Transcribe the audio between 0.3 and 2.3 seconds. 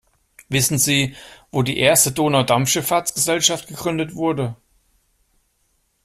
Wissen Sie, wo die erste